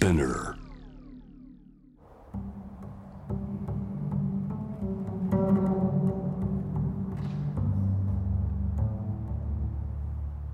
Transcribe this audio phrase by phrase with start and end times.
[0.00, 0.54] Spinner.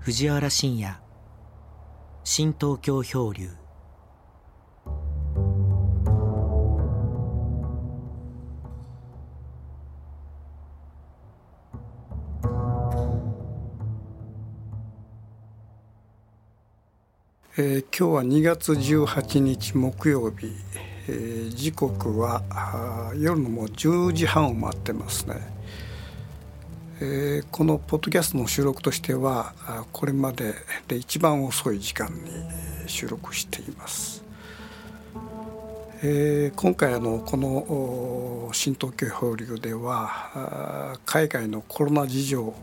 [0.01, 0.93] 藤原信也
[2.25, 3.49] 新東京漂流
[17.59, 20.51] えー、今日は2月18日木曜日、
[21.07, 22.43] えー、時刻は
[23.17, 25.37] 夜のもう10時半を待ってますね、
[27.01, 29.55] えー、このポッドキャストの収録としては
[29.91, 30.53] これまで
[30.87, 32.29] で一番遅い時間に
[32.85, 34.26] 収録しています。
[36.03, 42.53] えー、今回あのこの新東京放流では海外のコロナ事情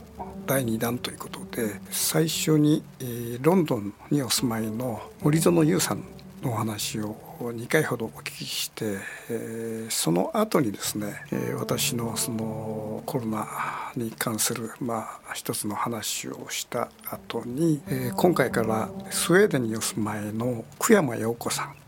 [0.47, 6.05] 第2弾ということで最初に、えー、ロンドンにお住まいの森園優さん
[6.43, 13.49] のお話を2回ほどお聞きして、えー、その後にですね、えー、私のそのコロナ
[13.97, 21.84] に関する、まあ、一つの話をした後に、えー、今回からスウェーデンにお住まいの久山陽子さん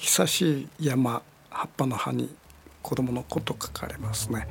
[0.00, 2.34] 久しい山葉っぱの葉に
[2.80, 4.48] 子供の子と書かれますね、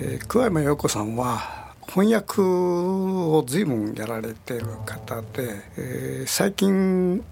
[0.00, 7.24] えー、桑山陽子さんは翻訳を随分やられてる方で、えー、最近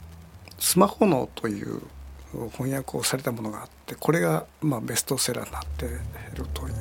[0.61, 1.83] スマホ脳という
[2.53, 5.89] 翻訳をされたものがあってこれがまあベストセラーになってい
[6.37, 6.75] るという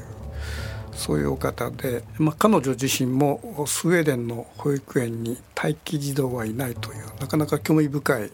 [0.91, 8.31] そういうお方で、まあ、彼女自身もスウェーデンの保育園に待機児童はいないというなかなか興味深い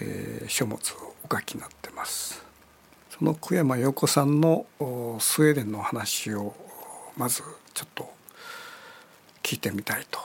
[0.00, 2.44] えー、書物をお書きになってます
[3.10, 4.66] その久山陽子さんの
[5.18, 6.54] スウェーデンの話を
[7.16, 7.42] まず
[7.74, 8.10] ちょっと
[9.42, 10.20] 聞いてみたいと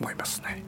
[0.00, 0.64] 思いますね。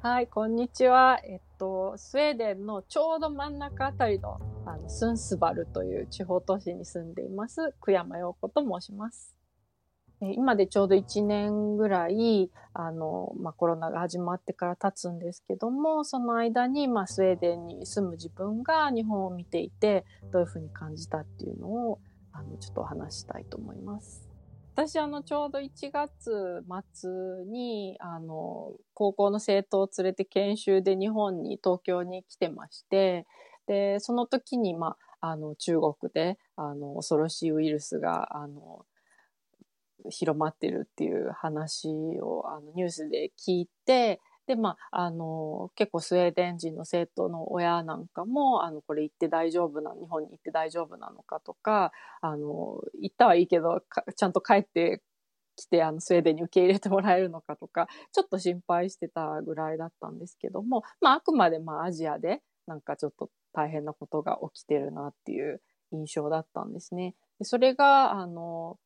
[0.00, 1.20] はい、こんにちは。
[1.24, 9.34] えっと、スウェーデンのちょうど真ん中あたりの、あの、スンスバルという地方都市に住んでいます、久山陽子と申します。
[10.20, 22.00] 今でちょうど1年ぐらい、あの、まあ、コロナが始まってから経つんですけども、その間に、まあ、スウェーデンに住む自分が日本を見ていて、どういうふうに感じたっていうのを、
[22.32, 24.28] あの、ちょっと話したいと思います。
[24.74, 26.64] 私、あの、ちょうど1月
[26.94, 27.10] 末
[27.46, 33.26] に、あの、高校の生徒を連れて研修で日本に、東京に来てまして、
[33.66, 38.84] で、その時に、ま、あの、中国で、あの、恐ろしいウイルスが、あの、
[40.10, 41.88] 広まってるっていう話
[42.20, 51.92] をあのニュースで聞いて、で、まあ、あの、結構スウェーデン人の生徒の親なんかも、あの、これ行って大丈夫な、日本に行って大丈夫なのかとか、
[52.22, 53.82] あの、行ったはいいけど、
[54.16, 55.02] ちゃんと帰って
[55.54, 65.60] きて、あの、スウェーデンに受け入れてもらえるのかとか、ちょっと心配してたぐらいだったんですけども、まあ、あくまで、まあ、アジアで、なんかちょっと大変なことが起きてるなっていう
[65.92, 67.14] 印象だったんですね。
[67.38, 68.78] でそれが、あの、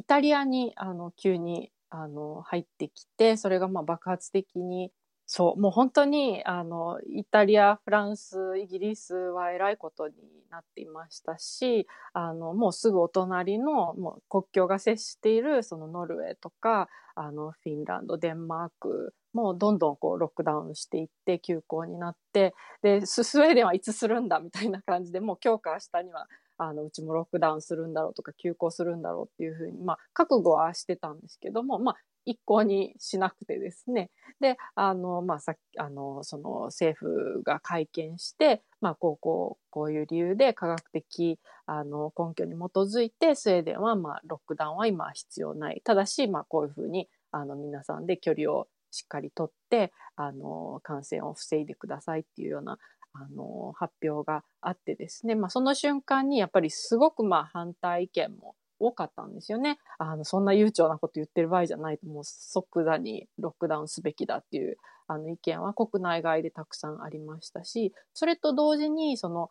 [0.00, 4.90] イタリアにあの急にあの入ってきてそれがまあ爆発的に
[5.26, 10.14] そうもう本当にあのイタリアフランスイギリスはえらいことに
[10.50, 26.26] なっていましたしあのもうすぐお隣のもう国境が接しているそのノルウェーとかあのフィンランドデンマークもうどんどんこうロックダウンしていって休校になってでスウェーデンはいつするんだみたいな感じでもう今日か明日には
[26.62, 34.10] あのうちもロックダウンするんだろうとか休校するんだろうっていうふうに、まあ、覚悟はしてたんですけども、まあ、一向にしなくてですね。
[34.40, 45.80] で、あの、まあ、さっき、あの、その政府が会見して、まあ、こう、こう、こういう理由で科学的、あの、根拠に基づいて、スウェーデンは、まあ、ロックダウンは今必要ない。
[45.82, 52.78] ただし、まあ、こういうふうに、あの、皆さんで距離をしっかりとって、あの、感染を防いでくださいっていうような、
[53.12, 59.78] あの、発表があってですね、まあ、その瞬間にやっぱりすごくまあ反対意見も多かったんですよね。
[59.98, 64.76] あの、そんな悠長なこと言ってる場合じゃないと、もう即座にロックダウンすべきだっていう、
[65.06, 69.50] あの意見は国内外でたくさんありましたし、それと同時に、その、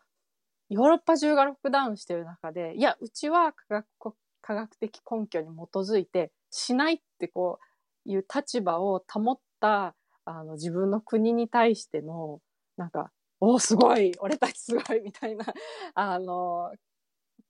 [0.68, 7.58] ヨーロッパ中がロックダウンしてる中で、いや、うちは科学科学的根拠に基づいてしないってこ
[8.06, 12.40] ういう立場を保ったあの自分の国に対しての
[12.76, 13.10] なんか
[13.40, 15.44] おすごい俺たちすごいみたいな、
[15.94, 16.72] あの、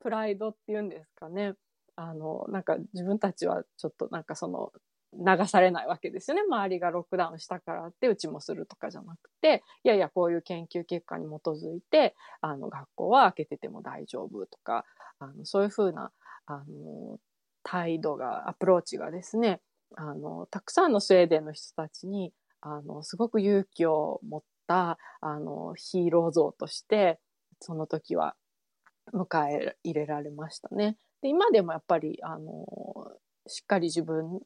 [0.01, 1.55] プライドっていうんですかね。
[1.97, 4.73] あの、なんか自分たちはちょっとなんかその、
[5.13, 6.43] 流されないわけですよね。
[6.43, 14.85] 周りがロックダウンしたからってうちもするとかじゃなくて、いやいや、こういう研究結果に基づいて、あの、学校は開けてても大丈夫とか、
[15.19, 16.13] あのそういうふうな、
[16.47, 17.19] あの、
[17.65, 19.61] 態度が、アプローチがですね、
[19.97, 27.19] あの、たくさんのスウェーデンの人たちに、あの、すごく勇気を持ってた、あの、ヒーロー像として、
[27.58, 28.37] その時は
[29.12, 30.96] 迎え入れられましたね。
[31.22, 32.64] で、今でもやっぱり、あの、
[33.49, 34.40] しっかり自分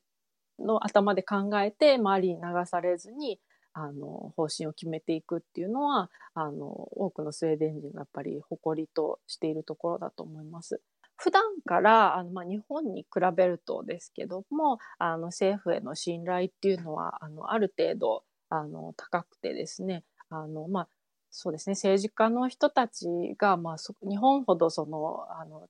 [0.58, 3.38] の頭で考えて周りに流されずに、
[3.74, 10.80] あの、方針を決めていくっていうのは、あの、多くのスウェーデン人がやっぱり誇りとしているところだと思います。
[11.16, 20.88] 普段からあの、まあ、日本に比べるとですけどもあの政府への信頼っていうのはあのある程度あの高くてですねあの、まあ、
[21.30, 23.06] そうですね政治家の人たち
[23.38, 23.76] が、まあ、
[24.08, 25.68] 日本ほどそのあの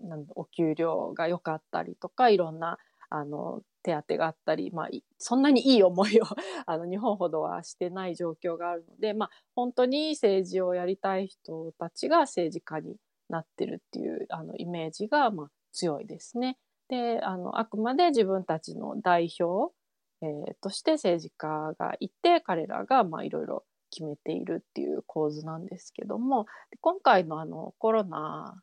[0.00, 2.78] なんお給料が良かったりとかいろんな
[3.08, 4.88] あの手当があったり、まあ、
[5.18, 6.24] そんなにいい思いを
[6.66, 12.96] あの日本ほどはしてない状況があるので、まあ、本当に政治をやりたい人たちが政治家に
[13.28, 16.58] なってるっていうあのイメージが、まあ、強いですね。
[16.88, 19.74] であのあくまで自分たちの代表、
[20.22, 23.64] えー、として政治家がいて彼らがまあいろいろ
[23.96, 26.46] 決めているっていう構図なんですけども
[26.82, 28.60] 今回のあのコロナ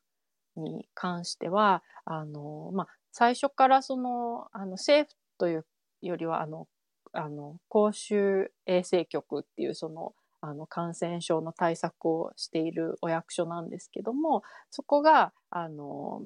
[0.55, 5.65] に関してはあの、まあ、最初からその、あの、政府という
[6.01, 6.67] よりは、あの、
[7.13, 16.23] あの、公衆衛生局っていう、その、あの、感染症の対策をしているお役所なんですけども、そこが、あの、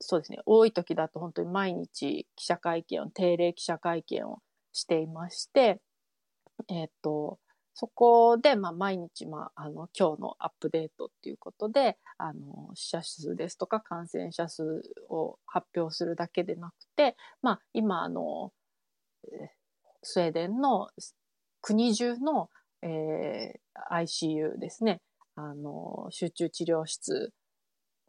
[0.00, 4.42] そうですね、多い時だと本当に毎日記者会見を、定例記者会見を
[4.72, 5.80] していまして、
[6.68, 7.38] えっ、と、
[7.74, 18.52] そこで、まあ、毎日、まあ、あの、今日のアップデートっていうことで、あの、死者数ですとか感染者数を発表するだけでなくて、まあ、今、あの、
[20.02, 20.88] スウェーデンの
[21.62, 22.50] 国中の、
[22.82, 25.00] えー、ICU ですね、
[25.36, 27.32] あの、集中治療室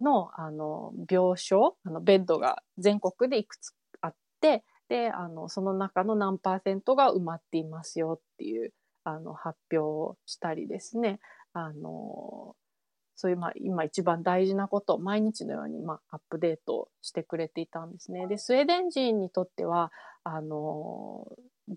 [0.02, 8.74] の、あの、病床、あの、ベッドが全国でいくつあって、で、あの、その中の何パーセントが埋まっていますよっていう、
[9.04, 11.20] あの、発表したりですね、
[11.54, 12.56] あの、
[13.16, 18.28] そういう、まあ、今一番大事なことを毎日のように、まあ、アップデートしてくれていたんですね。
[18.28, 19.92] で、スウェーデン人にとっては、
[20.24, 21.28] あの、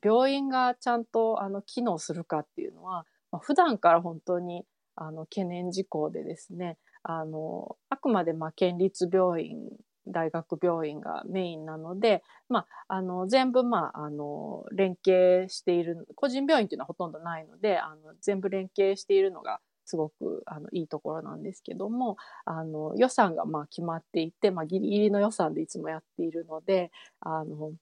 [0.03, 4.65] 病院がちゃんと、あの、機能するかっていうのは、まあ、普段から本当に、
[4.95, 9.69] あの、懸念事項でですね、あの、あくまで、まあ、県立病院
[10.07, 27.73] 大学病院がメインなので、まあ、あの、全部、まあ、あの、連携している、個人病院っていうのはほとんどないので、あの、全部連携しているのが、すごく、あの、いいところなんですけども、あの、予算が、まあ、決まっていて、まあ、ギリギリの予算でいつもやっているので、あの、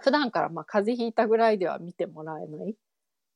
[0.00, 2.76] 普段から、まあ、風邪ひいたぐらいでは見てもらえない、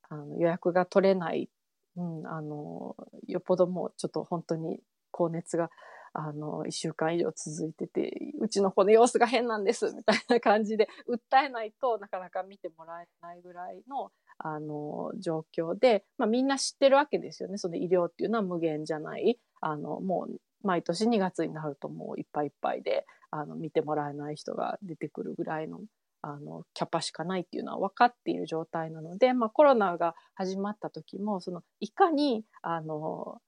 [0.09, 1.49] あの、予約が取れない、
[1.97, 2.95] うん、あの、
[3.27, 4.79] よっぽどもう、ちょっと本当に
[5.11, 5.69] 高熱が
[6.13, 17.57] あの、一週間以上続いてて、うちの子の様子が変なんです、みたいな感じで、訴えないとなかなか見てもらえないぐらいの、あの、状況で、まあみんな知ってるわけですよね。
[17.57, 19.39] その医療っていうのは無限じゃない。
[19.61, 25.81] あの、もう、毎年2月になるともういっぱいいっぱいで、あの、見てもらえない人が出てくるぐらいの、
[26.21, 33.41] あの、キャパしかないっていうのは分かっている状態なので、まあコロナが始まった時も、その、いかに、あの、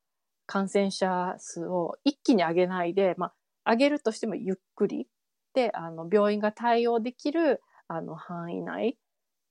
[0.45, 3.33] 感染者数を一気に上げないで、ま
[3.63, 5.07] あ、上げるとしてもゆっくり
[5.53, 8.97] で、あの、病院が対応できる、あの、範囲内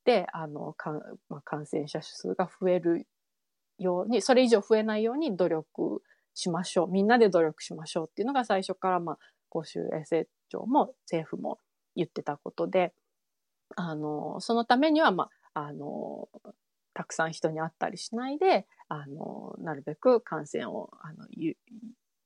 [0.04, 0.92] で、あの、か
[1.28, 3.06] まあ、感染者数が増える
[3.78, 6.02] ように、それ以上増えないように努力
[6.34, 6.90] しましょう。
[6.90, 11.58] みんなで努力しましょうっていうのが最初から、まあ、公衆衛生庁も政府も
[11.96, 12.92] 言ってたことで、
[13.76, 16.28] あの、そのためには、まあ、あの、
[16.92, 21.26] たくさん人に会ったりしないで、あの、なるべく感染を、あの、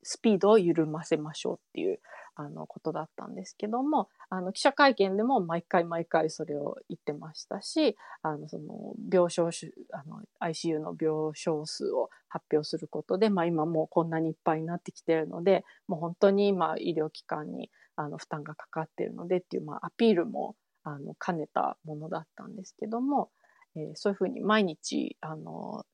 [0.03, 1.99] スピードを緩ませましょうっていう、
[2.35, 9.49] あの、ことだったんですけども、あの、記者会見でも毎回毎回それを言ってましたし、あの、その、病床
[9.91, 23.31] あの、ICU の病床数を発表することで、まあ今もうこんなにいっぱいになってきてるので、もう本当に今医療機関に、あの、負担がかかってるのでっていう、まあアピールも、あの、兼ねたものだったんですけども、
[23.75, 25.85] えー、そういうふうに毎日、あの、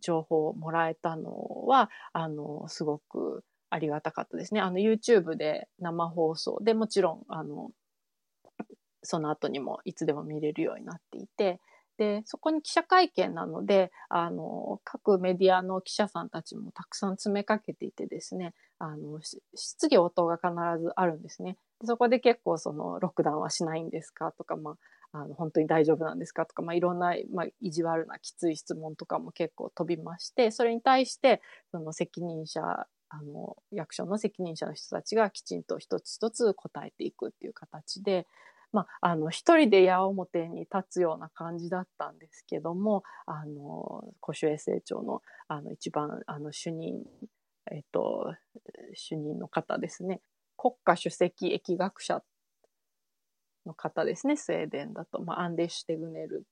[0.00, 4.60] 情報をもらえたのは、あの、すごくありがたかったですね。
[4.60, 7.70] あの、YouTube で生放送でもちろん、あの、
[9.02, 11.60] その後にもいつでも見れるようになっていて、
[11.98, 19.20] で、そこに記者会見なので、あの、各メディアの記者さんたちもたくさん詰めかけていてですね、あの、
[19.54, 20.48] 質疑応答が必
[20.82, 21.56] ずあるんですね。
[21.84, 24.32] そこで結構その、ロックダウンはしないんですか？
[24.32, 24.76] とか、まあ、
[25.12, 38.26] あの本当に大丈夫なんですかとか、まあ、いろんな、まあ、意地悪なきつい質問とかも結構飛びましてそれに対してその責任者あの、役所の責任者の人たちがきちんと一つ一つ答えていくっていう形で、
[38.72, 47.02] まあ、あの、一人で矢面に立つような感じだったんですけども、あの、古衛生庁の、あの、一番、あの、主任、
[47.72, 48.32] えっと、
[48.94, 50.20] 主任の方ですね。
[50.56, 52.22] 国家主席疫学者
[53.66, 56.44] の方ですね、スウェーデンだと、まあ、アンデシュテグネル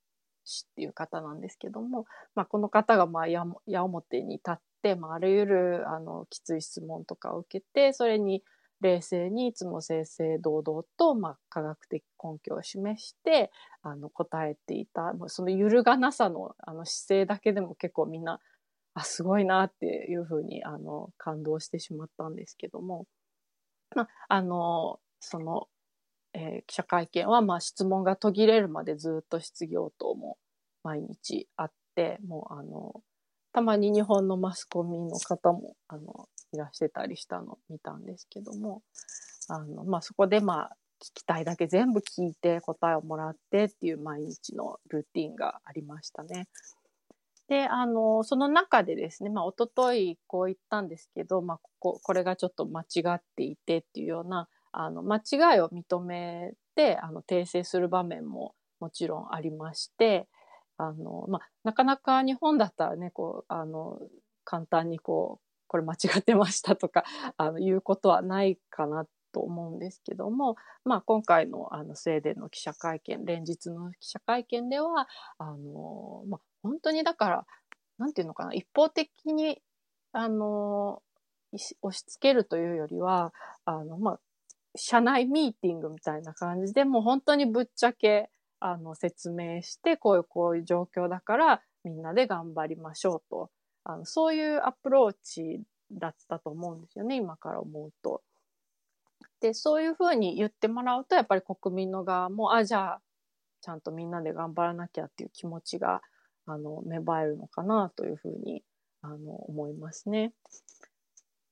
[0.44, 8.42] 氏っていう方なんですけども、まあ、この方がまあ矢面に立って、まあ、あらゆるあのきつい質問とかを受けてそれに
[8.80, 13.50] 冷静にいつも正々堂々と、まあ、科学的根拠を示して
[13.82, 18.40] あの答えていたその揺るがなさのあの姿勢だけでも結構みんな
[18.94, 23.06] あすごいなっていうふうにあの感動してしまったんですけども、
[23.94, 25.68] まあ、あのその
[26.35, 30.38] えー、記者会見は、まあ、質問が途切れるまでずっと質疑応答も
[30.82, 33.02] 毎日あって、もう、あの、
[33.52, 38.82] たまに日本のマスコミの方も、あの、いらしてたりしたの見たんですけども、
[39.49, 46.49] あの、まあ、そこで、まあ、聞きたいだけ全部聞いて答えをもらってっていう毎日のルーティンがありましたね。
[47.49, 60.28] で、あの、その中でですね、まあ、おとといこう言ったんですけど、まあ、ここ、これがちょっと間違っていてっていうような、あの間違いを認めてあの訂正する場面ももちろんありまして
[60.76, 63.98] あの、まあ、なかなか日本だったらねこうあの
[64.44, 67.04] 簡単にこうこれ間違ってましたとか
[67.37, 75.06] あの言うことはないかなと思うんですけども、まあ、今回のあのスウェーデンの記者会見連日の記者会見では
[75.37, 77.46] あの、まあ、本当にだから
[77.98, 79.60] なんていうのかな一方的に
[80.12, 81.02] あの
[81.52, 83.32] 押し付けるというよりは
[83.64, 84.20] あの、まあ、
[84.76, 93.50] 社内ミーティングみたいな感じでもう本当にぶっちゃけあの説明してこういうこういう状況だからみんなで頑張りましょうと
[93.84, 98.22] あのそういうアプローチだったと思うんですよね今から思うと。
[99.40, 103.00] でそういうふうに言ってもらうとやっぱり国民の側もあじゃあ
[103.60, 106.02] ちゃんとみんなで頑張らなきゃっていう気持ちが
[106.46, 108.62] あの芽生えるのかなというふうに
[109.00, 110.32] あの思いますね。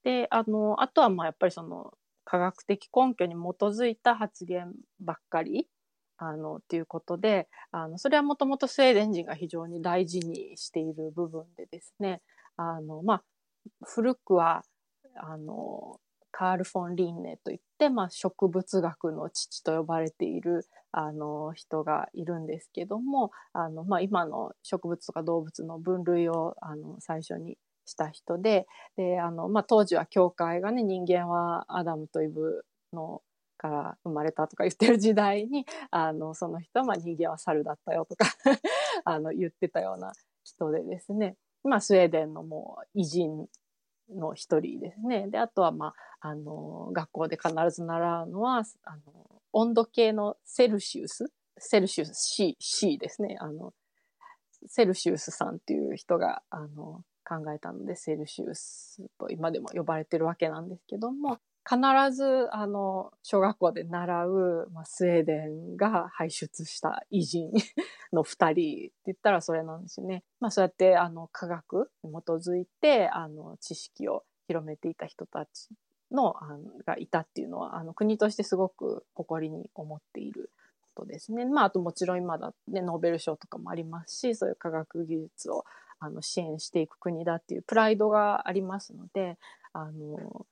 [0.03, 1.95] であのあとはまあやっぱりその
[2.27, 5.69] 科学的根拠に基づいた発言ばっかり
[6.19, 12.21] あのっていうことであのそれはもともとスウェーデン人が非常に大事にしている部分でですね
[12.57, 13.23] あの、まあ、
[13.85, 14.63] 古くは
[15.15, 16.01] あの
[16.33, 27.57] カール・フォン・リンネといって、まあ、植物学の父と呼ばれているあの人がいるんですけどもあの、まあ、今の植物とか動物の分類をあの最初に
[27.87, 28.67] した人で、
[28.97, 33.23] で、あの、まあ、当時は教会がね、人間はアダムとイブの
[33.57, 38.27] から生まれたとか言ってる時代に、あの、その人は、まあ、人間は猿だったよとか
[39.05, 40.13] あの、言ってたような
[40.45, 43.49] 人でですね、まあ、スウェーデンのもう偉人
[44.11, 45.29] の一人ですね。
[45.29, 53.37] で、あとは、まあ、あの、学校で必ず習うのは、あの、温度計のセルシウス、セルシウス C、C ですね。
[53.41, 53.73] あの、
[54.67, 61.81] セルシウスさんっていう人が、あの、考えたのでセルシウスと今でも呼ばれてるわけなんですけども必
[62.15, 67.51] ずあの小学校で習う、まあ、スウェーデンが輩出した偉人
[68.13, 70.23] の2人って言ったらそれなんですよね。
[70.39, 75.71] まあ、そうやってあの科学に基づいてあの知識を広めていた人たち
[76.13, 80.53] のあのがいたっていうのはあの国としてすごく誇りに思っている
[80.95, 81.47] ことですね。
[81.47, 85.65] まあ、あともちろん今だねノーベル賞とかもありますしそういう科学技術を
[86.07, 89.37] あの支援していく国だっていうプライドがありますので
[89.73, 90.47] あの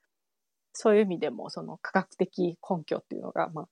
[0.73, 3.69] そういう意味でもその科学的根拠っていうのが、まあ、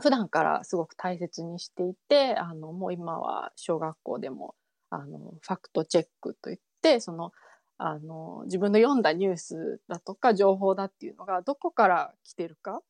[0.00, 4.54] 普段からすごく大切にしていてあのもう今は小学校でも
[4.90, 7.32] あのファクトチェックといってその
[7.78, 12.82] あの自分の読んだニュースだとか情報だっていうのがどこから来てるか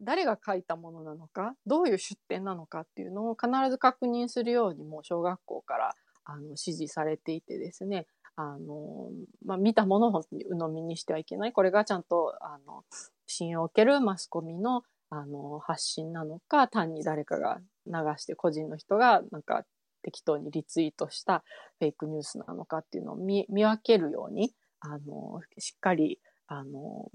[0.00, 5.94] 誰が書いたものなのかどういう出典なのかっていうのを必ず確認するようにもう小学校から
[6.24, 9.10] あの指示されていてですねあの、
[9.44, 11.52] まあ、見たものを本当に鵜呑みにしてはいけない。
[11.52, 12.84] これがちゃんとあの
[13.26, 19.64] 信用を受けるマスコミのあの発信なのか単に誰かが流して個人の人がなんか
[20.02, 21.44] 適当にリツイートした
[21.78, 27.10] フェイクニュースなのかっていうのを見分けるようにあのしっかりあの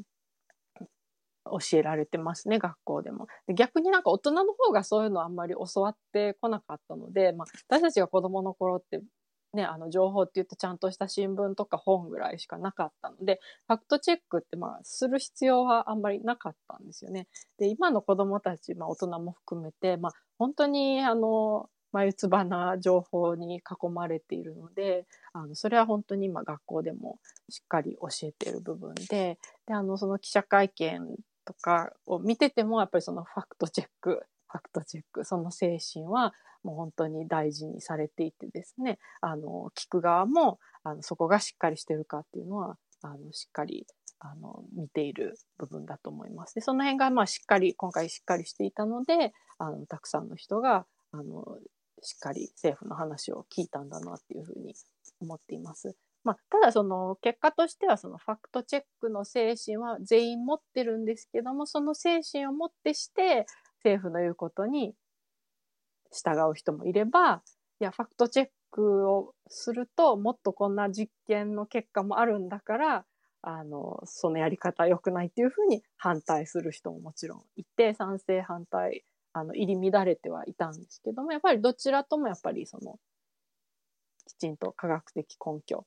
[1.51, 3.27] 教えられてますね、学校でも。
[3.47, 9.01] で逆になんか大人の方がそういうのあんまり教わってこなかったので、まあ、私たちが子供の頃って、
[9.53, 17.27] ね、あの情報って言ってちゃんとした新聞とか本ぐらいしかなかったので、ファクトチェックってまあする必要はあんまりなかったんですよね。
[17.57, 31.15] で、今の子供たち、まあ大人も含めて、まあ本当にあの、眉唾な情報に囲まれているので、あの、それは本当に今学校でもしっかり教えている部分で、で、あの、その記者会見
[31.49, 43.87] とかを見てても、やっぱりそのファクトチェック、ファクトチェック、その精神はもう本当に大事にされていてですね、あの、聞く側も、あの、そこがしっかりしてるかっていうのは、あの、しっかり、
[44.19, 46.53] あの、見ている部分だと思います。
[46.53, 51.57] で、その辺が、まあ、しっかり、今回しっかりしていたので、あの、たくさんの人が、あの、
[52.03, 54.75] しっかり政府の話を聞いたんだなっていうふうに
[55.19, 55.95] 思っています。
[56.23, 63.45] まあ、ただその結果としてはそのファクトチェックの精神は全員持ってるんですけども、その精神をもってして
[63.83, 64.93] 政府の言うことに
[66.11, 67.41] 従う人もいれば、
[67.79, 73.05] いや、ファクトチェックをするともっとこんな実験の結果もあるんだから、
[73.41, 82.99] あの、そのやり方良くないっていうふうに反対する人ももちろんいて、賛成反対あの、入り乱れてはいたんですけども、やっぱりどちらともやっぱりその、
[84.27, 85.85] きちんと科学的根拠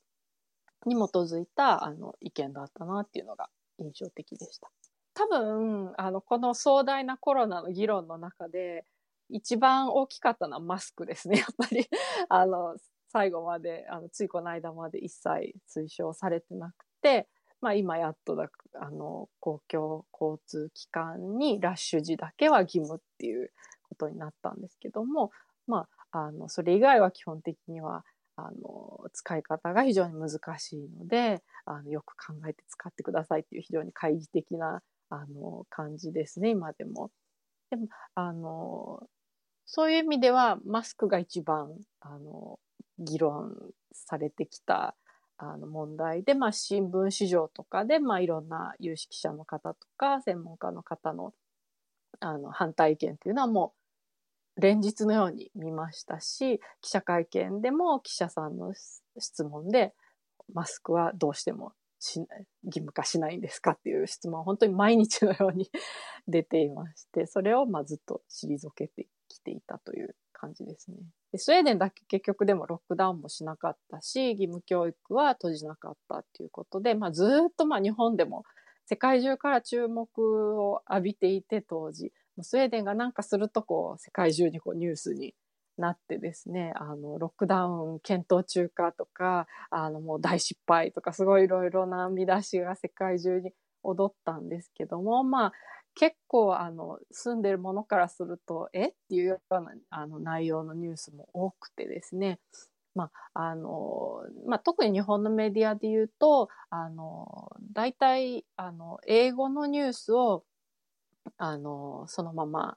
[0.87, 3.49] に基づいた、あの、意見だったなっていうのが
[3.79, 4.71] 印象的でした。
[5.15, 8.85] 多分、あの、この壮大なコロナの議論の中で、
[9.29, 11.89] 一番大きかったのはマスクですね、 やっぱり。
[12.29, 12.77] あの、
[13.09, 17.29] 最後まで、あの、ついこの間まで一切推奨されてなくて、
[17.61, 23.53] まあ今やっとだ、あの、公共交通機関にラッシュ時だけは義務っていう
[23.85, 25.31] ことになったんですけども、
[25.67, 28.05] まあ、あの、それ以外は基本的には、
[28.47, 37.11] あの、使い方が非常に難しいので、あの、よく考えて使ってくださいっていう非常に懐疑的な、あの、感じですね、今でも。
[37.71, 39.07] でも、あの、
[39.67, 42.59] そういう意味では、マスクが一番、あの、
[42.99, 43.55] 議論
[43.93, 44.95] されてきた
[45.39, 51.33] あの問題で、まあ、新聞市場とかで、まあ、いろんな有識者の方とか専門家の方の
[52.21, 53.82] あの反対意見っていうのはもう
[54.57, 58.73] 連日のように見ましたし記者会見でも記者さんの
[59.19, 59.95] 質問で
[60.53, 62.21] マスクはどうしてもし
[62.65, 65.71] 義務化しないんですかっていう質問は本当に毎日のように
[66.27, 70.97] 出ていましてそれをまずっと退けてきていたという感じですね。
[71.31, 78.45] でスウェーデンだけ結局でもロックダウンもしなかったし、義務教育は閉じなかったっていうことで、まあ、ずっとまあ日本でも
[78.87, 85.35] 世界中から注目を浴びていて当時、スウェーデンがなんかするとこう世界中にこうニュースに
[85.79, 95.53] なってですね、あの、ロックダウン検討中かとか、あの、もう大失敗とか、すごいいろいろな見出しが世界中に踊ったんですけども、まあ、
[95.95, 98.89] 結構あの住んでるものからするとえ？
[98.89, 102.39] っていうようなあの内容のニュースも多くてですね。
[102.95, 110.45] まああのまあ、特に日本のメディアで言うとあの大体あの英語のニュースを
[111.39, 112.77] あのそのまま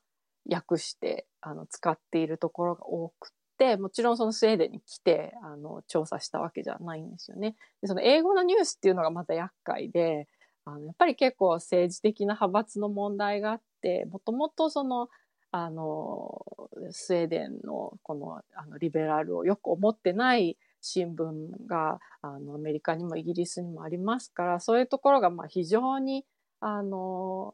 [0.50, 7.56] 訳してあの使っているところが多くてもちろんそのスウェーデンに来てあの調査したわけじゃないんですよね。
[7.82, 10.28] でその英語のニュースっていうのがまた厄介で
[10.66, 15.10] あのやっぱり結構政治的な派閥の問題があって、もともとその、
[15.52, 16.44] あの、
[16.90, 26.26] スウェーデンのこのあのリベラルをよく思ってない新聞があのアメリカにもイギリスにもありますから、そういうところがまあ非常に
[26.60, 27.54] あの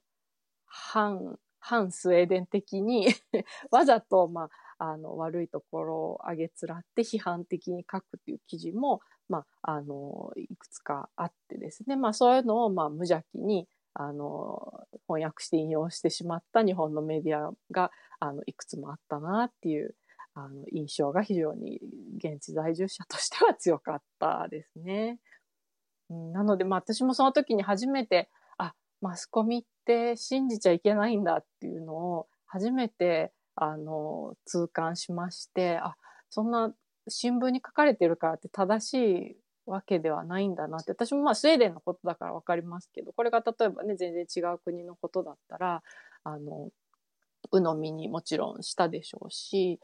[0.72, 3.08] 反、反スウェーデン的に
[3.72, 19.96] わざとまああの悪いところを挙げつらって批判的に書くっていう記事もまあ、あの、いくつかあってですね、まあそういうのを、まあ無邪気に、あの、翻訳して引用してしまった日本のメディアが、あの、いくつもあったなっていう、
[20.34, 21.80] あの、印象が非常に
[22.18, 25.18] 現地在住者としては強かったですね。
[26.10, 35.96] なので、まあ私もその時に初めて、あ、マスコミって信じちゃいけないんだっていうのを初めて、あの、痛感しまして、あ、
[36.30, 36.74] そんな
[37.08, 45.84] 新聞に書かれてるからって正しいわけではないんだなって、私もまあスウェーデンのことだからわかりますけど、これが例えばね、全然違う国のことだったら、
[46.24, 46.70] あの、
[47.52, 49.80] 鵜呑みにもちろんしたでしょうし、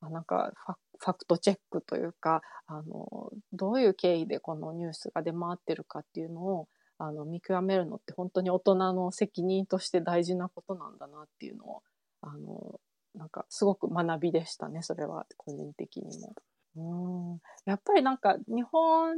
[0.00, 0.52] なんか
[0.98, 6.68] ファクトチェックというか、あの、どういう経緯でこのニュースが出回ってるかっていうのを、
[7.04, 11.82] あの、見極めるのって本当に大人の責任として大事なことなんだなっていうのを、
[12.20, 12.80] あの、
[13.16, 16.34] なんかすごく学びでしたね、それは個人的にも。
[16.74, 19.16] うんやっぱりなんか日本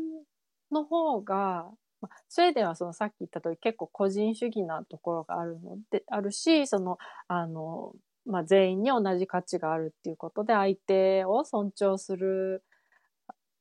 [0.73, 1.71] の方が、
[2.01, 7.93] ま、スウェーデンはそのさっき言った通り結構個人主義なところがあるので、あるし、その、あの、
[8.27, 12.65] まあ、全員に同じ価値があるっていうことで相手を尊重する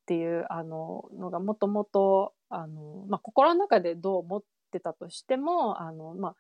[0.03, 6.35] っていうあののがもともとあの、まあ、心の中でどう思ってたとしてもあの、まあ、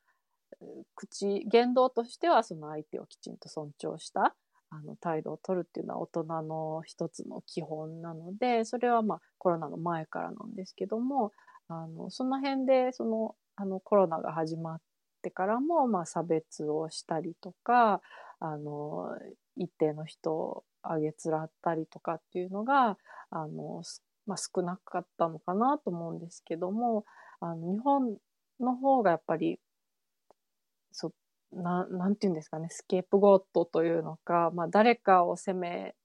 [0.95, 4.35] 口言動としてはその相手をきちんと尊重した
[4.69, 11.31] あの態度を取るっていうのは大人の一つの基本なのでそれはまコロナの前からなんですけども
[11.67, 14.81] あのその辺でそのあのコロナが始まっ
[15.21, 18.01] てからも、まあ、差別をしたりとか
[18.39, 19.09] あの
[19.57, 22.97] 一定の人をあげつらったりとかっていうのが
[23.35, 23.81] あの、
[24.25, 27.05] まあ、少なかったのかなと思うんですけども
[27.39, 28.17] あの日本
[28.59, 29.59] の方がやっぱり
[30.91, 31.11] そ
[31.51, 35.95] ななんていうんですかねスケープゴットというのか、まあ、誰かを責め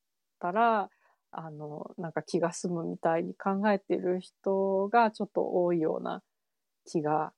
[0.40, 0.90] たら
[1.30, 6.22] あのなんか気が済むみたいに考えてる人がちょっと多いような
[6.86, 7.32] 気が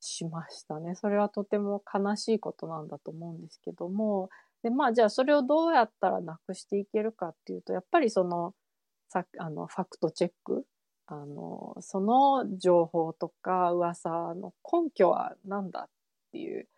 [0.00, 0.94] しましたね。
[0.94, 4.30] それはとても悲しいことなんだと思うんですけども
[4.62, 8.54] でまあじゃあそれをどうやったらなくしていけるかっていうとやっぱりその
[9.10, 10.64] さあのファクトチェック
[11.08, 15.90] あのその情報とか噂の根拠は何だっ
[16.30, 16.68] ていう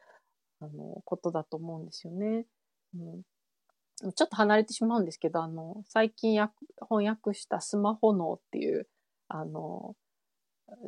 [0.60, 2.46] あのことだと思うんですよね。
[2.94, 6.40] うん、ちょっと離れてしまうんですけどあの最近
[6.88, 8.88] 翻訳した「スマホ脳」っていう
[9.28, 9.94] あの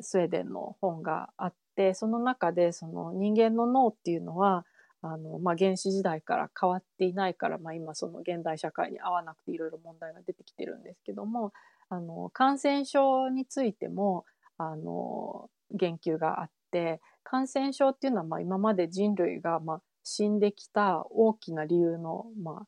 [0.00, 4.64] スウェーデンの本があってその中でその人間の脳っていうのは
[5.04, 11.52] あの、まあ、原始時代から変わっていないから、まあ、今その現代社会に合わなくていろいろ問題が出てきてるんですけども
[11.90, 14.24] あの感染症についても
[14.56, 22.66] あの言及があって感染症っていうのはまあ今まで人類がまあ死んできた大きな理由の、まあ、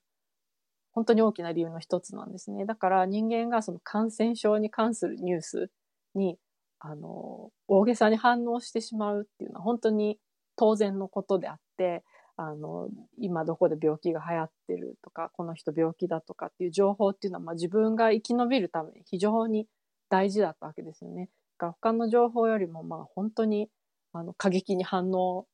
[0.93, 2.65] 本当に大きな理由の一つなんですね。
[2.65, 5.71] だから人間がその感染症に関するニュース
[6.15, 6.39] に
[6.81, 10.19] あの大げさに反応してしまうっていうのは本当に
[10.57, 12.03] 当然のことであって
[12.37, 19.67] あの今どこで病気が流行ってるとかこの人病気だとかっていう情報っていうのは、まあ、自分が生き延びるために非常に
[20.11, 21.31] 大事だったわけですよね。
[21.59, 23.71] だから他の情報よりもまあ本当に
[24.13, 25.47] あの過激に反応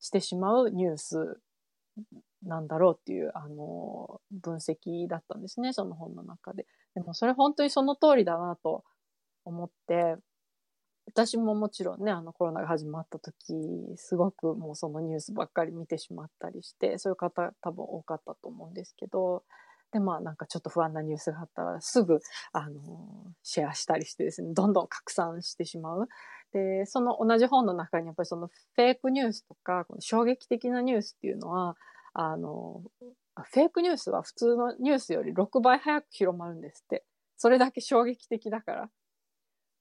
[0.00, 1.40] してしまうニュース
[2.42, 6.66] なんだろうっていうあの分析だったんですねその本の中で。
[6.94, 8.82] でもそれ本当にその通りだなと
[9.44, 10.16] 思って
[11.12, 13.54] 私ももちろんね、あのコロナが始まった時、
[13.96, 19.42] すごくもうそのニュースばっかり見てしまったりして、そういう方多分多かったと思うんですけど、
[19.92, 22.20] で、まあなんかちょっと不安なニュースがあったらすぐ、
[22.52, 26.08] あの、シェアしたりしてですね、どんどん拡散してしまう。
[26.52, 31.76] で、その同じ本の中にやっぱりそのフェイクニュースとか、この衝撃的なニュースっていうのは、
[32.12, 32.82] あの、
[33.42, 37.04] フェイクニュースは普通のニュースより6倍早く広まるんですって。
[37.36, 38.90] それだけ衝撃的だから。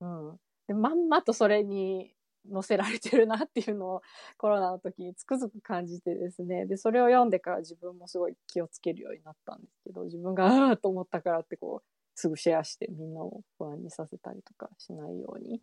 [0.01, 0.39] うん。
[0.69, 2.13] でまんまとそれに
[2.53, 4.01] 載せられてるなっていうのを
[4.37, 15.59] コロナの時につくづく感じてですねでそれを読んでから自分もすごい気をつけるようになったんですけど自分がああと思ったからってこうすぐシェアしてみんなを不安にさせたりとかしないように。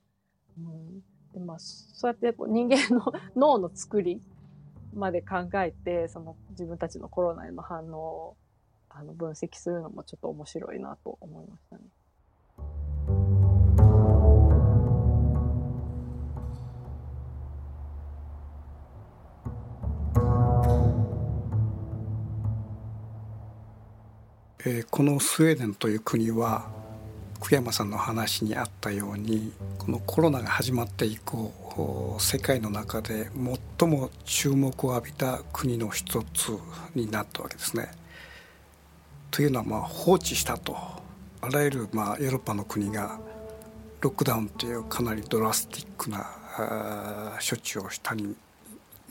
[0.58, 1.00] うん、
[1.32, 4.20] でまあそうやってこう人間の 脳の作り
[4.92, 8.36] まで考えてその自分たちのコロナへの反応を
[8.88, 11.84] あの分析するのもちょっと面白いなと思いましたね。
[24.68, 26.66] えー、このスウェーデンという国は
[27.40, 33.30] 福山さんの話にあったようにこのコロナが始まって以降世界の中で
[33.78, 36.48] 最も注目を浴びた国の一つ
[36.96, 37.92] になったわけですね。
[39.30, 43.20] というのはまあ放置したとあらゆるまあヨーロッパの国が
[44.00, 46.26] ロックダウンというかなりドラスティックな
[47.38, 48.16] 処置をした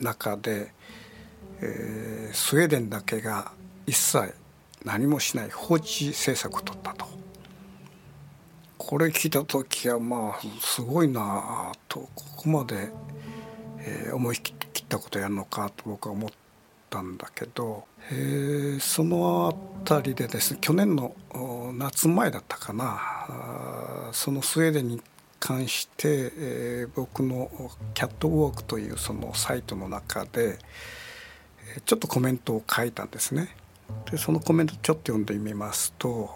[0.01, 0.73] 中で、
[1.61, 3.53] えー、スウェーデンだけが
[3.87, 4.33] 一切
[4.85, 7.05] 何もしない放置政策を取ったと
[8.77, 12.89] これ聞いた時はまあすごいなとここまで、
[13.79, 16.29] え、思い切ったことやるのかと僕は思っ
[16.91, 21.15] たんだけど、え、その辺りでですね去年の
[21.73, 25.01] 夏前だったかなそのスウェーデンに
[25.39, 27.49] 関して、え、僕の
[27.95, 30.59] キャットウォークというそのサイトの中で
[31.85, 33.49] ちょっとコメントを書いたんですね。
[34.09, 36.29] でそのコメントちょっと読んでみますと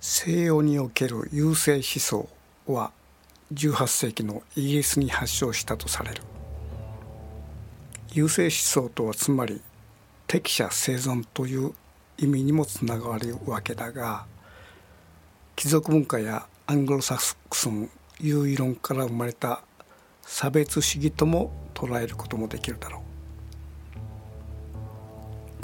[0.00, 2.28] 西洋における優勢思想
[2.66, 2.92] は
[3.52, 6.22] 18世紀のイギリスに発祥したとされる。
[8.12, 9.60] 優勢思想とはつまり
[10.26, 11.74] 適者生存という
[12.16, 14.26] 意味にもつながるわけだが
[15.56, 17.18] 貴族文化やアングロサ
[17.48, 17.90] クソン
[18.20, 19.62] 優位論から生まれた
[20.22, 23.07] 差別主義とも捉えることもできるだろう。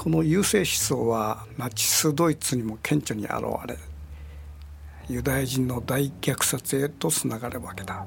[0.05, 3.37] この優勢思想はナチスドイツにも顕著に現
[3.67, 3.79] れ
[5.09, 8.07] ユダヤ人の大虐殺へとつながるわけだ。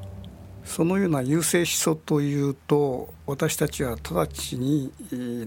[0.64, 4.92] そのような優勢思想というと私たちは直ちに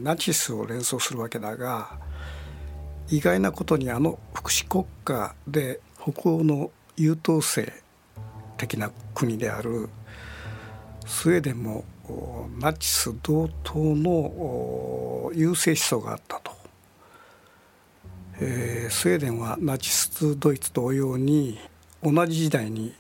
[0.03, 2.01] ナチスを連想するわけだが
[3.09, 7.73] 意外なことにあの福祉国家で北欧の優等生
[8.57, 9.89] 的な国である
[11.07, 11.85] スウェーデンも
[12.59, 14.11] ナチス同等の
[15.35, 16.53] 優勢思想があったと、
[18.41, 21.59] えー、スウェーデンはナチスドイツ同様に
[22.03, 22.95] 同じ時代に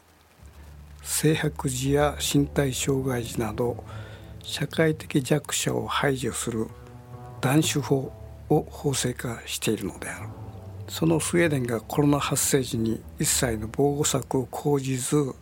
[1.02, 3.82] 性白児や身体障害児など
[4.42, 6.66] 社会的弱者を排除する
[7.40, 8.12] 断種法
[8.48, 10.28] を法制化しているのである。
[10.90, 15.34] そのスウェーデンがコロナ発生時に一切の防護策を講じず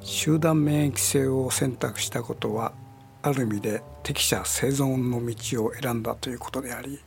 [0.00, 2.72] 集団免疫制を選択したことは
[3.26, 7.00] ある意味で適者生存の道を選んだということであり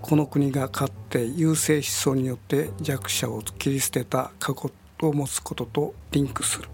[0.00, 4.70] この国がかって優勢思想によって弱者を切り捨てた過去
[5.02, 6.68] を持つこととリンクする。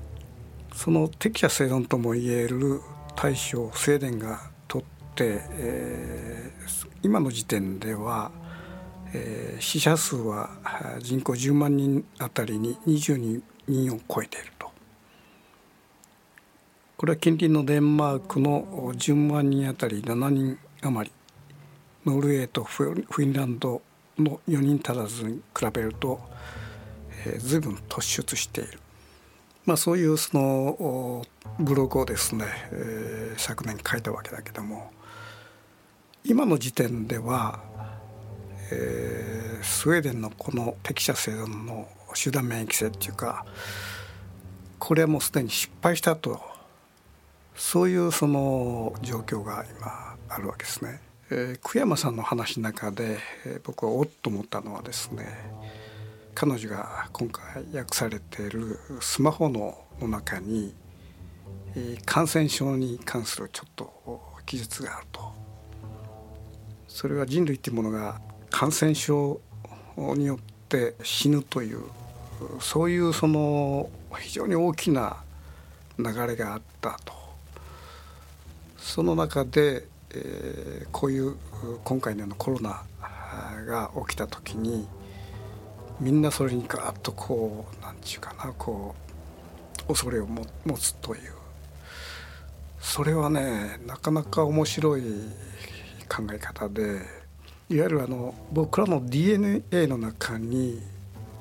[0.75, 2.83] その適者生存ともいえる
[3.17, 8.31] 対処をスウェーデンが取って、えー、今の時点では、
[9.15, 10.51] えー、死者数は
[11.01, 14.52] 人口10万人あたりに22人を超えている。
[17.03, 21.13] これは近隣のデンマークの10万人あたり7人余り
[22.07, 23.83] ノルウェーとフィンランド
[24.17, 26.21] の4人足らずに比べると、
[27.27, 28.79] えー、随分突出している。
[29.65, 31.27] まあ、そういうその
[31.59, 34.93] ブログをですね、えー、昨年書いたわけだけども
[36.23, 37.65] 今の時点では、
[38.71, 43.45] えー、スウェーデンのこの適者生存の集団免疫制っていうか
[44.79, 46.52] これはもうすでに失敗したと
[47.57, 51.01] そういうその状況が今あるわけですね。
[51.31, 55.27] えー、久山さんの話の中で、えー、僕はおっと思ったのはですね
[56.35, 60.75] 彼女が今回訳されているスマホのの中に
[62.05, 65.33] 感染症に関するちょっと記述があると
[66.87, 69.41] それは人類っていうものが感染症
[69.97, 70.39] によっ
[70.69, 71.83] て死ぬという
[72.61, 73.89] そういうその
[74.19, 75.17] 非常に大きな
[75.99, 77.22] 流れがあったと
[78.83, 81.37] その中で、えー、こういう
[81.85, 82.83] 今回のようなコロナ
[83.65, 84.87] が起きた時に
[86.01, 88.95] みんなそれにガーッとこう何て言うかなこ
[89.85, 90.45] う恐れを持
[90.77, 91.33] つという。
[92.81, 95.03] それはねなかなか面白い
[96.09, 97.03] 考え方で
[97.71, 100.83] いわゆるあの僕らの DNA の中に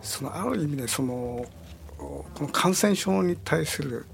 [0.03, 1.45] そのある意味でその
[1.97, 4.05] この感染症に対する、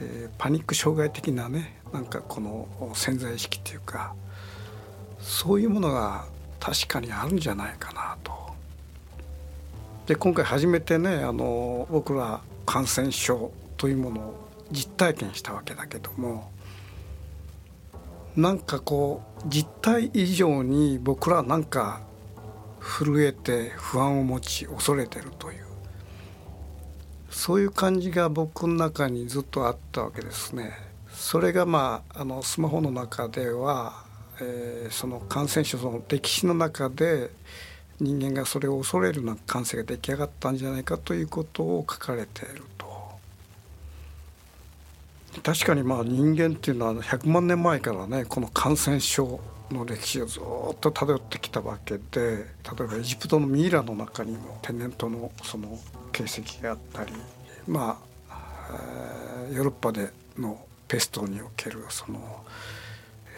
[0.00, 4.14] えー、パニック障害的なねなんかこの潜在意識っていうか
[5.20, 6.24] そういうものが
[6.58, 8.32] 確かにあるんじゃないかなと。
[10.06, 16.50] で今回初めてねあの僕ら感染症というものを実体験したわけだけども
[18.36, 22.00] なんかこう実体以上に僕らなんか
[22.80, 25.64] 震えて不安を持ち恐れてるという
[27.30, 30.91] そういう感じが僕の中にずっとあったわけですね。
[31.22, 34.04] それがまああのスマホの中では、
[34.40, 37.30] えー、その感染症の歴史の中で
[38.00, 43.12] 人間がそれを恐れるような感性が出来上がったんじゃないかということを書かれていると。
[45.44, 49.38] 確かにまあ人間っていうのは100万年前からねこの感染症
[49.70, 50.42] の歴史をずっ
[50.80, 52.44] と漂ってきたわけで例
[52.80, 55.78] えばエジプトのミイラの中にも天然痘のその
[56.10, 57.12] 形跡があったり
[57.68, 58.74] まあ
[59.52, 60.58] ヨーロッパでの
[60.92, 62.44] ペストにおけるその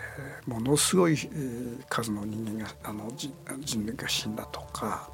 [0.00, 1.16] えものすごい
[1.88, 5.08] 数の人間があの人類が死んだとか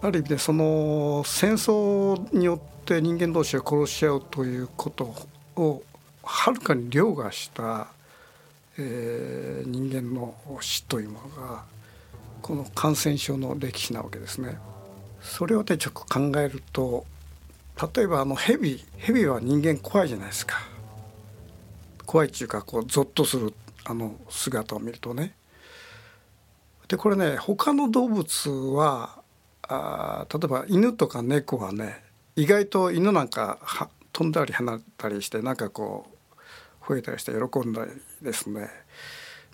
[0.00, 5.12] ある意味でその戦争によって人間同士が殺し合うということ
[5.56, 5.82] を
[6.22, 7.88] はるかに凌駕した、
[8.78, 11.64] えー、人間の死というものが
[12.40, 14.58] この感染症の歴史なわけですね。
[15.20, 17.04] それをちょっと考えると
[17.96, 20.75] 例えばあのヘビヘビは人間怖いじゃないですか。
[22.06, 23.52] 怖いっていうかこうゾッとする
[23.84, 25.34] あの姿を見るとね。
[26.88, 29.20] でこれね他の動物は
[29.62, 32.04] あ例えば犬とか猫はね
[32.36, 36.06] 意外と犬なんかは飛んだり離れたりしてなんかこ
[36.80, 37.90] う吠えたりして喜んだり
[38.22, 38.70] ですね。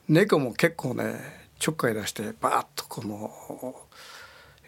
[0.09, 1.15] 猫も結構ね
[1.59, 3.75] ちょっかい出してバーッとこの、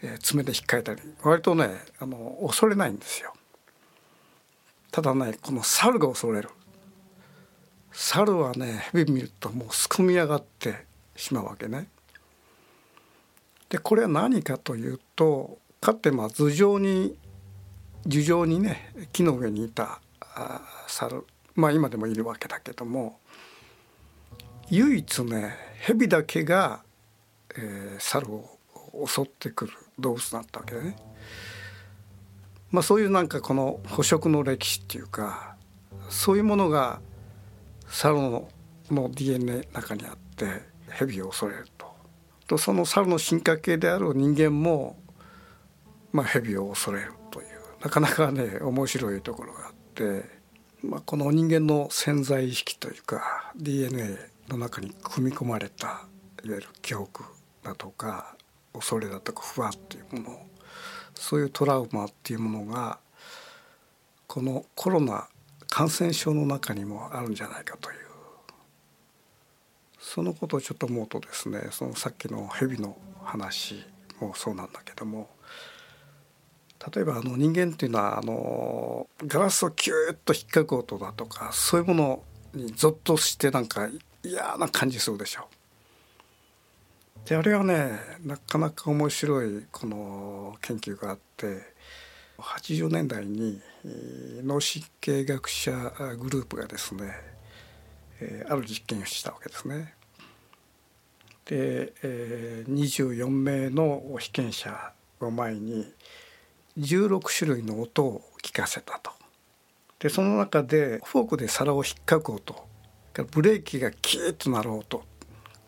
[0.01, 1.69] えー、爪で引っかいたり割とね
[1.99, 3.33] あの恐れないんですよ。
[4.91, 6.49] ただねこの猿が恐れる。
[7.95, 11.87] 猿はね蛇見るともうすくみ上がってしまうわけね。
[13.69, 17.17] でこれは何かというとかってまあ頭上に
[18.05, 20.01] 樹上にね木の上にいた
[20.87, 23.17] 猿まあ今でもいるわけだけども
[24.69, 26.83] 唯一ね蛇だけが、
[27.57, 28.57] えー、猿を
[29.07, 30.95] 襲ってくる動物だったわけね。
[32.71, 35.55] まあ、そういうなんかこの捕食の歴史っていうか
[36.09, 36.99] そういうものが
[37.87, 38.49] 猿の
[38.91, 41.93] の DNA の中にあって蛇を恐れると。
[42.47, 44.97] とその猿の進化系である人間も、
[46.11, 47.47] まあ、蛇を恐れるという
[47.81, 50.25] なかなかね面白いところがあって、
[50.83, 54.15] まあ、この人間の潜在意識というか DNA
[54.49, 56.05] の中に組み込まれた
[56.43, 57.23] いわゆる記憶
[57.63, 58.35] だとか
[58.73, 60.39] 恐れだとか不安っていうもの
[61.15, 62.99] そういうトラウマっていうものが
[64.27, 65.27] このコロナ
[65.75, 67.97] 感染症の中にもあるんじゃないかという
[69.99, 73.83] そのことをちょっと思うとですねそのさっきの蛇の話
[74.21, 75.27] もそうなんだけども
[76.95, 83.89] 例えばあの人間っていうのはあのガラスをキューッと引っかく音だとかそういうものにゾッとしてなんか
[84.23, 85.49] 嫌な感じするでしょ
[87.25, 87.27] う。
[87.27, 91.63] であれはねなかなか面白いこの研究があって
[92.37, 93.59] 80年代に
[94.43, 95.71] 脳神経学者
[96.17, 97.13] グループがですね
[98.49, 99.93] ある実験をしたわけですね。
[101.45, 101.93] で
[102.67, 105.93] 24名の被験者を前に
[106.79, 109.11] 16種類の音を聞かせたと。
[109.99, 112.67] でその中でフォークで皿を引っかく音
[113.31, 115.03] ブレーキがキーッとなる音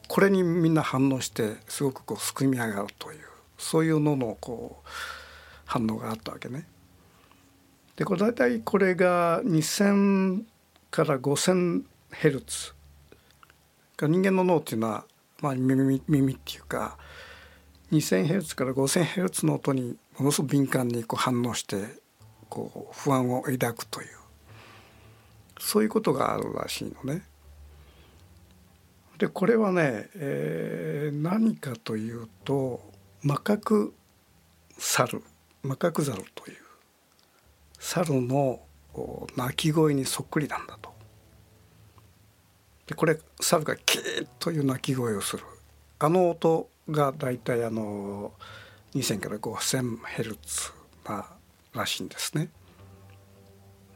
[0.07, 3.19] これにみんな反応してすごくこうすくみ上がるという
[3.57, 4.89] そういうののこう
[5.65, 6.67] 反応があったわけね。
[7.97, 10.43] でこれ大体これが2,000
[10.91, 12.73] から5,000ヘルツ。
[13.99, 15.05] 人間の脳っていうのは、
[15.41, 16.97] まあ、耳耳っていうか
[17.91, 21.85] 2,000ヘルツから5,000ヘルツの音にものすごく敏感にこう反応して
[22.49, 24.07] こう不安を抱くという。
[25.59, 27.23] そういうことがあるらしいのね。
[29.17, 32.79] でこれはね、えー、何かというと
[33.23, 33.95] マカク
[34.77, 35.23] 猿。
[35.63, 36.66] マカクザルという。
[37.79, 38.61] 猿の
[39.35, 40.93] 鳴き声にそっくりなんだと。
[42.87, 45.43] でこれ猿がキーッという鳴き声をする
[45.99, 48.31] あの音がだいたいあの
[48.95, 50.71] 2,000から5,000ヘルツ
[51.05, 51.25] な
[51.73, 52.49] らしいんですね。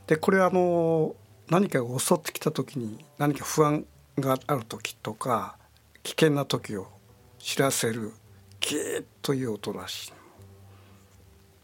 [0.07, 1.15] でこれはあの
[1.49, 3.85] 何かが襲ってきた時に何か不安
[4.17, 5.57] がある時とか
[6.03, 6.87] 危険な時を
[7.39, 8.11] 知らせる
[8.59, 10.20] キーッという音らしい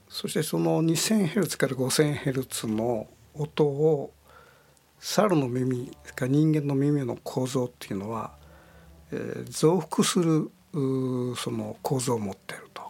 [0.09, 4.13] そしてその 2000Hz から 5000Hz の音を
[4.99, 8.31] 猿の耳か人間の耳の構造っていうのは、
[9.11, 12.81] えー、増幅するその構造を持っていると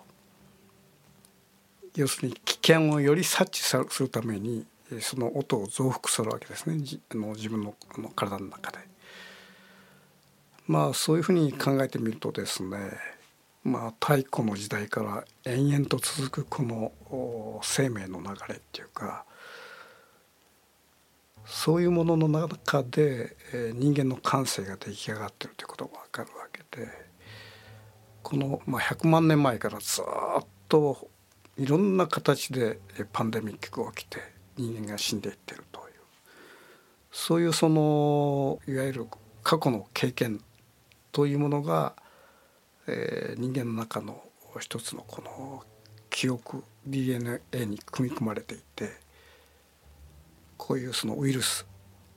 [1.96, 4.66] 要するに危険をより察知するために
[5.02, 6.78] その音を増幅するわけですね
[7.12, 8.80] あの自分のあの体の中で。
[10.68, 12.78] まあそういうふうに考えてみるとですね
[13.68, 19.26] まあ太古の時代から延々と続くこの生命の流れっていうか
[21.46, 23.36] そういうものの中で
[23.76, 26.88] 人間の感性が出来上がってるということが分かるわけで
[28.24, 31.10] この100万年前からずっと
[31.58, 32.80] いろんな形で
[33.12, 34.20] パンデミックが起きて
[34.56, 35.86] 人間が死んでいってるという
[37.12, 39.08] そういうそのいわゆる
[39.44, 40.40] 過去の経験
[41.12, 41.96] というものが、
[42.88, 44.24] えー、人間の中の
[44.60, 45.64] 一つのこの
[46.10, 48.92] 記憶 DNA に組み込まれていて
[50.58, 51.66] こういうそのウイルス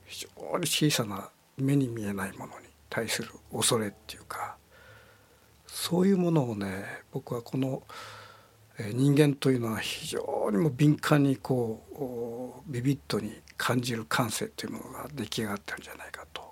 [0.05, 4.57] 非常に小さな目に見えないものに対する恐れっていうか
[5.67, 7.83] そういうものをね僕はこの
[8.93, 11.83] 人間というのは非常にも敏感にこ
[12.67, 16.50] うビビッドに感じる感性というものが出来上がってるんじゃないかと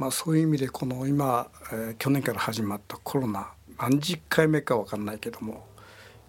[0.00, 5.66] まあ、そういう意味でこの今、えー、去年から始まったコロナ何十回目か分かんないけども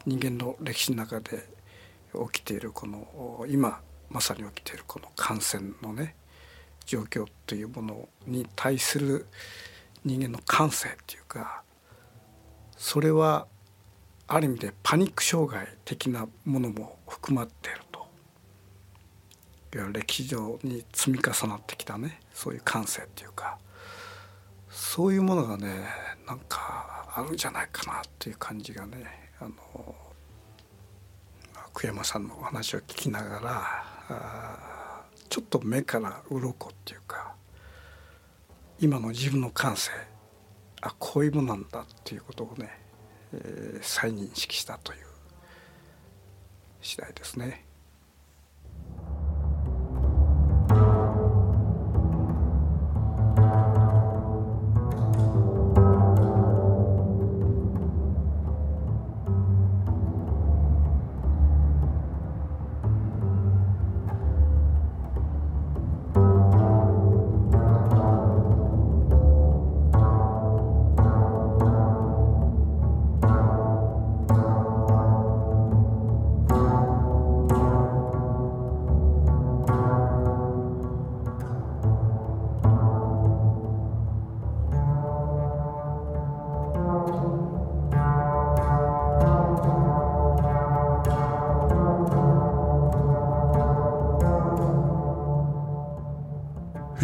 [0.06, 1.48] 人間の歴史の中で
[2.34, 3.80] 起きているこの今
[4.10, 6.16] まさに起きているこの感染のね
[6.86, 9.26] 状況というものに対する
[10.04, 11.64] 人間の感性っていうか
[12.76, 13.48] それは
[14.28, 18.02] ある意味でパニック障害的なものも含まっていると。
[19.94, 23.61] 歴史上に積み重なってきたねそういう感性っていうか。
[24.94, 25.86] そういうものがね
[26.28, 28.98] なんかあるんじゃないかなっていう感じがね
[29.40, 29.96] あの
[31.74, 37.36] 久山さんのお話を聞きながらちょっと目から鱗っていうか
[38.82, 39.92] 今の自分の感性
[40.82, 42.70] あこういうものなんだっていうことをね、
[43.32, 45.00] えー、再認識したという
[46.82, 47.64] 次第ですね。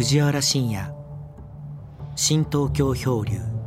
[0.08, 0.82] 藤原信也。
[2.16, 3.57] 新東京漂流。